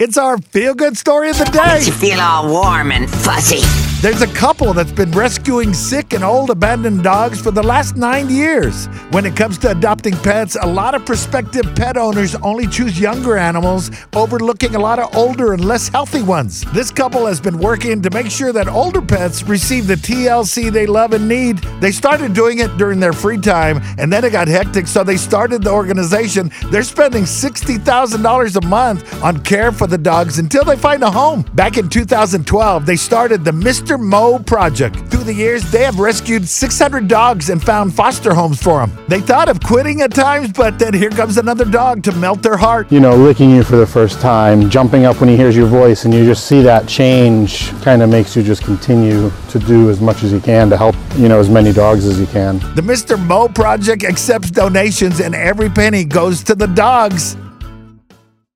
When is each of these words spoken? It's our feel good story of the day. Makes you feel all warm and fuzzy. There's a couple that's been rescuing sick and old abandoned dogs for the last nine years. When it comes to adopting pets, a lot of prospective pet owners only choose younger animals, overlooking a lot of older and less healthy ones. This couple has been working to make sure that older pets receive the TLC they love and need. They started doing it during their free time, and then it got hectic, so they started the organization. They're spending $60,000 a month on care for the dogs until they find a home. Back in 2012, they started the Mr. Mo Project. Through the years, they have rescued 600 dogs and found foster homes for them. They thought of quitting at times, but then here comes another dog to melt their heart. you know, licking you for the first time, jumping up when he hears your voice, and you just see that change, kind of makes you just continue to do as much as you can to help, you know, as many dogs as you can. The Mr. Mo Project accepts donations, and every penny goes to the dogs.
It's 0.00 0.16
our 0.16 0.38
feel 0.38 0.74
good 0.76 0.96
story 0.96 1.28
of 1.30 1.38
the 1.38 1.44
day. 1.46 1.72
Makes 1.72 1.88
you 1.88 1.92
feel 1.92 2.20
all 2.20 2.48
warm 2.48 2.92
and 2.92 3.10
fuzzy. 3.10 3.66
There's 4.00 4.22
a 4.22 4.28
couple 4.28 4.72
that's 4.74 4.92
been 4.92 5.10
rescuing 5.10 5.74
sick 5.74 6.12
and 6.12 6.22
old 6.22 6.50
abandoned 6.50 7.02
dogs 7.02 7.40
for 7.40 7.50
the 7.50 7.64
last 7.64 7.96
nine 7.96 8.30
years. 8.30 8.86
When 9.10 9.26
it 9.26 9.34
comes 9.34 9.58
to 9.58 9.72
adopting 9.72 10.14
pets, 10.18 10.56
a 10.62 10.66
lot 10.68 10.94
of 10.94 11.04
prospective 11.04 11.74
pet 11.74 11.96
owners 11.96 12.36
only 12.36 12.68
choose 12.68 13.00
younger 13.00 13.36
animals, 13.36 13.90
overlooking 14.14 14.76
a 14.76 14.78
lot 14.78 15.00
of 15.00 15.12
older 15.16 15.52
and 15.52 15.64
less 15.64 15.88
healthy 15.88 16.22
ones. 16.22 16.64
This 16.72 16.92
couple 16.92 17.26
has 17.26 17.40
been 17.40 17.58
working 17.58 18.00
to 18.02 18.10
make 18.10 18.30
sure 18.30 18.52
that 18.52 18.68
older 18.68 19.02
pets 19.02 19.42
receive 19.42 19.88
the 19.88 19.96
TLC 19.96 20.70
they 20.70 20.86
love 20.86 21.12
and 21.12 21.28
need. 21.28 21.58
They 21.80 21.90
started 21.90 22.34
doing 22.34 22.60
it 22.60 22.76
during 22.76 23.00
their 23.00 23.12
free 23.12 23.38
time, 23.38 23.80
and 23.98 24.12
then 24.12 24.24
it 24.24 24.30
got 24.30 24.46
hectic, 24.46 24.86
so 24.86 25.02
they 25.02 25.16
started 25.16 25.64
the 25.64 25.72
organization. 25.72 26.52
They're 26.70 26.84
spending 26.84 27.24
$60,000 27.24 28.56
a 28.56 28.66
month 28.68 29.24
on 29.24 29.42
care 29.42 29.72
for 29.72 29.88
the 29.88 29.98
dogs 29.98 30.38
until 30.38 30.62
they 30.62 30.76
find 30.76 31.02
a 31.02 31.10
home. 31.10 31.44
Back 31.54 31.78
in 31.78 31.88
2012, 31.88 32.86
they 32.86 32.94
started 32.94 33.44
the 33.44 33.52
Mr. 33.88 33.98
Mo 33.98 34.38
Project. 34.40 34.96
Through 35.08 35.24
the 35.24 35.32
years, 35.32 35.72
they 35.72 35.82
have 35.82 35.98
rescued 35.98 36.46
600 36.46 37.08
dogs 37.08 37.48
and 37.48 37.62
found 37.62 37.94
foster 37.94 38.34
homes 38.34 38.62
for 38.62 38.80
them. 38.80 38.92
They 39.08 39.22
thought 39.22 39.48
of 39.48 39.60
quitting 39.62 40.02
at 40.02 40.12
times, 40.12 40.52
but 40.52 40.78
then 40.78 40.92
here 40.92 41.08
comes 41.08 41.38
another 41.38 41.64
dog 41.64 42.02
to 42.02 42.12
melt 42.12 42.42
their 42.42 42.58
heart. 42.58 42.92
you 42.92 43.00
know, 43.00 43.16
licking 43.16 43.48
you 43.48 43.62
for 43.62 43.76
the 43.76 43.86
first 43.86 44.20
time, 44.20 44.68
jumping 44.68 45.06
up 45.06 45.20
when 45.20 45.30
he 45.30 45.38
hears 45.38 45.56
your 45.56 45.68
voice, 45.68 46.04
and 46.04 46.12
you 46.12 46.26
just 46.26 46.46
see 46.46 46.60
that 46.60 46.86
change, 46.86 47.70
kind 47.80 48.02
of 48.02 48.10
makes 48.10 48.36
you 48.36 48.42
just 48.42 48.62
continue 48.62 49.30
to 49.48 49.58
do 49.58 49.88
as 49.88 50.02
much 50.02 50.22
as 50.22 50.32
you 50.32 50.40
can 50.40 50.68
to 50.68 50.76
help, 50.76 50.94
you 51.16 51.28
know, 51.30 51.40
as 51.40 51.48
many 51.48 51.72
dogs 51.72 52.04
as 52.04 52.20
you 52.20 52.26
can. 52.26 52.58
The 52.74 52.82
Mr. 52.82 53.18
Mo 53.18 53.48
Project 53.48 54.04
accepts 54.04 54.50
donations, 54.50 55.20
and 55.20 55.34
every 55.34 55.70
penny 55.70 56.04
goes 56.04 56.44
to 56.44 56.54
the 56.54 56.66
dogs. 56.66 57.38